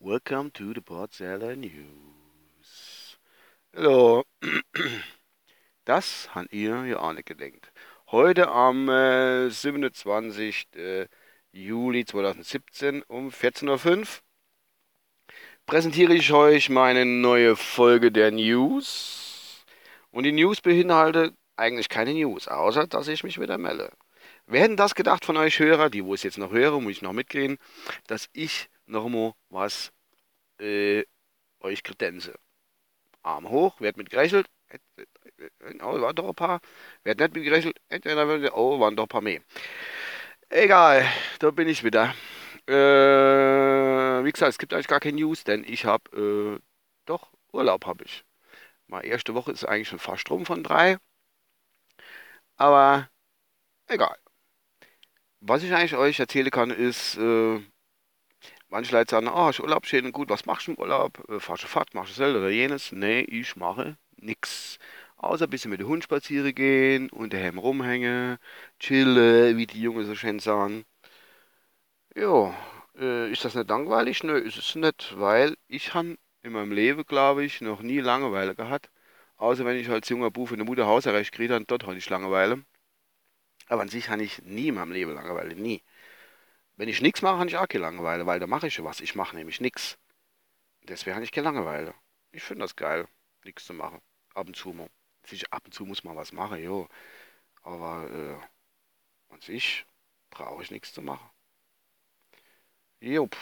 [0.00, 3.18] Welcome to the Podseller News.
[3.76, 4.24] Hallo.
[5.84, 7.72] Das habt ihr ja auch nicht gedenkt.
[8.10, 10.68] Heute am äh, 27.
[10.76, 11.08] Äh,
[11.52, 14.06] Juli 2017 um 14.05 Uhr
[15.66, 19.64] präsentiere ich euch meine neue Folge der News.
[20.10, 23.90] Und die News beinhaltet eigentlich keine News, außer dass ich mich wieder melde.
[24.50, 27.02] Wer hätten das gedacht von euch Hörer, die wo ich jetzt noch höre, muss ich
[27.02, 27.58] noch mitgehen,
[28.06, 29.92] dass ich noch mal was
[30.58, 31.04] äh,
[31.60, 32.34] euch kredenze.
[33.22, 34.46] Arm hoch, wird mit gerechnet.
[35.82, 36.60] Oh, waren doch ein paar.
[37.04, 37.78] Wer hat nicht mit gerechnet?
[38.54, 39.42] Oh, waren doch ein paar mehr.
[40.50, 41.06] Egal,
[41.40, 42.14] da bin ich wieder.
[42.66, 46.60] Äh, wie gesagt, es gibt eigentlich gar keine News, denn ich habe, äh,
[47.06, 48.24] doch, Urlaub habe ich.
[48.88, 50.98] Meine erste Woche ist eigentlich schon fast rum von drei.
[52.56, 53.08] Aber
[53.88, 54.16] egal.
[55.40, 57.60] Was ich eigentlich euch erzählen kann, ist, äh,
[58.68, 61.22] manche Leute sagen, oh, ich Urlaub schön und gut, was machst du im Urlaub?
[61.28, 62.92] Äh, fahrst du Fahrt, machst du das oder jenes?
[62.92, 64.78] Nee, ich mache nix.
[65.16, 68.38] Außer ein bisschen mit dem Hund spazieren gehen und daheim rumhängen,
[68.78, 70.84] chillen, wie die Jungen so schön sagen.
[72.14, 72.54] Jo,
[72.98, 74.22] äh, ist das nicht langweilig?
[74.22, 78.54] Nö, ist es nicht, weil ich habe in meinem Leben, glaube ich, noch nie Langeweile
[78.54, 78.90] gehabt.
[79.36, 82.10] Außer wenn ich als junger Bub in der Mutter Hausarrest gekriegt habe, dort hatte ich
[82.10, 82.64] Langeweile.
[83.68, 85.82] Aber an sich habe ich nie in meinem Leben Langeweile, nie.
[86.76, 89.00] Wenn ich nichts mache, habe ich auch keine Langeweile, weil da mache ich was.
[89.00, 89.98] Ich mache nämlich nichts.
[90.82, 91.94] Deswegen habe ich keine Langeweile.
[92.32, 93.08] Ich finde das geil,
[93.44, 94.00] nichts zu machen.
[94.34, 94.88] Ab und zu mal.
[95.50, 96.88] Ab und zu muss man was machen, jo.
[97.62, 99.84] Aber äh, an sich
[100.30, 101.28] brauche ich nichts zu machen.
[103.00, 103.36] Jupp.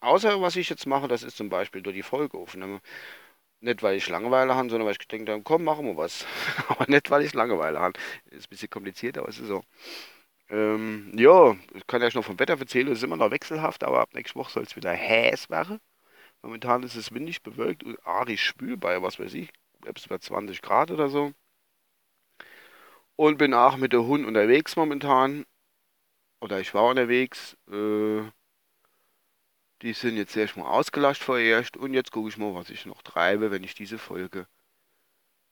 [0.00, 2.80] Außer was ich jetzt mache, das ist zum Beispiel durch die Folge aufnehmen.
[3.64, 6.26] Nicht, weil ich Langeweile habe, sondern weil ich denke, komm, machen wir was.
[6.68, 7.98] aber nicht, weil ich Langeweile habe.
[8.30, 9.64] Ist ein bisschen kompliziert, aber es ist so.
[10.50, 14.00] Ähm, ja, ich kann ja noch vom Wetter erzählen, es ist immer noch wechselhaft, aber
[14.00, 15.80] ab nächster Woche soll es wieder heiß werden.
[16.42, 19.50] Momentan ist es windig bewölkt und arisch schwül bei, was weiß ich,
[19.94, 21.32] bis bei 20 Grad oder so.
[23.16, 25.46] Und bin auch mit der Hund unterwegs momentan.
[26.40, 27.56] Oder ich war unterwegs.
[27.70, 28.24] Äh,
[29.82, 33.50] die sind jetzt erstmal ausgelascht vorerst und jetzt gucke ich mal, was ich noch treibe,
[33.50, 34.46] wenn ich diese Folge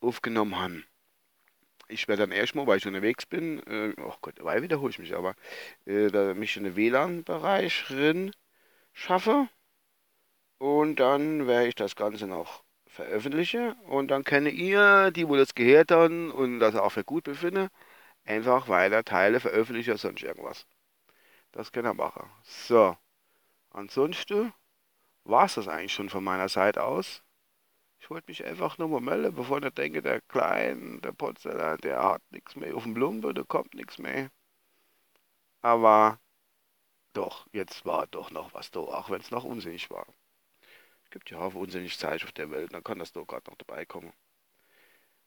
[0.00, 0.82] aufgenommen habe.
[1.88, 5.14] Ich werde dann erstmal, weil ich unterwegs bin, äh, oh Gott, weil wiederhole ich mich
[5.14, 5.34] aber,
[5.86, 8.32] äh, mich in den WLAN-Bereich drin
[8.92, 9.48] schaffe
[10.58, 15.54] und dann werde ich das Ganze noch veröffentlichen und dann kenne ihr, die wohl das
[15.54, 17.68] gehört haben und das auch für gut befinde,
[18.24, 20.66] einfach weiter Teile veröffentlichen sonst irgendwas.
[21.52, 22.30] Das kann er machen.
[22.44, 22.96] So.
[23.72, 24.52] Ansonsten
[25.24, 27.22] war es das eigentlich schon von meiner Seite aus.
[28.00, 32.02] Ich wollte mich einfach nur mal melden, bevor ich denke, der Klein, der Potzeller, der
[32.02, 34.30] hat nichts mehr auf dem Blumen, da kommt nichts mehr.
[35.62, 36.20] Aber
[37.12, 40.06] doch, jetzt war doch noch was da, auch wenn es noch unsinnig war.
[41.04, 43.56] Es gibt ja auch unsinnig Zeit auf der Welt, dann kann das doch gerade noch
[43.56, 44.12] dabei kommen.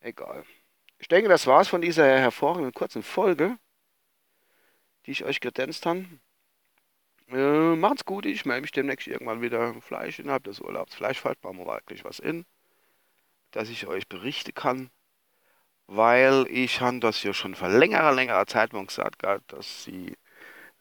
[0.00, 0.44] Egal.
[0.98, 3.58] Ich denke, das war's von dieser hervorragenden kurzen Folge,
[5.06, 6.06] die ich euch kredenzt habe.
[7.28, 9.80] Äh, macht's gut, ich melde mich demnächst irgendwann wieder.
[9.80, 10.94] Fleisch innerhalb des Urlaubs.
[10.94, 12.44] Fleisch fällt mir wirklich was in,
[13.50, 14.90] dass ich euch berichten kann.
[15.88, 20.16] Weil ich habe das ja schon vor längerer, längerer Zeit gesagt gehabt, dass die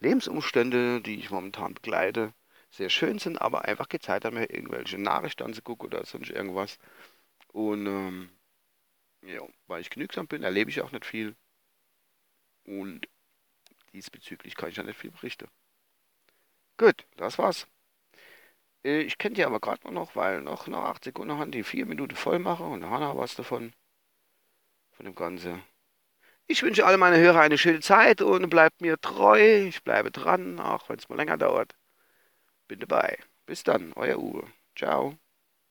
[0.00, 2.34] Lebensumstände, die ich momentan begleite,
[2.70, 6.78] sehr schön sind, aber einfach gezeigt haben, mir irgendwelche Nachrichten anzugucken oder sonst irgendwas.
[7.52, 8.30] Und ähm,
[9.22, 11.36] ja, weil ich genügsam bin, erlebe ich auch nicht viel.
[12.64, 13.06] Und
[13.92, 15.48] diesbezüglich kann ich ja nicht viel berichten.
[16.76, 17.66] Gut, das war's.
[18.84, 21.86] Äh, ich kenne die aber gerade noch, weil noch nach 8 Sekunden haben die 4
[21.86, 23.72] Minuten voll machen und wir was davon.
[24.92, 25.62] Von dem Ganzen.
[26.48, 29.66] Ich wünsche alle meine Hörer eine schöne Zeit und bleibt mir treu.
[29.68, 31.74] Ich bleibe dran, auch wenn es mal länger dauert.
[32.68, 33.18] Bin dabei.
[33.46, 34.44] Bis dann, euer Uwe.
[34.76, 35.18] Ciao.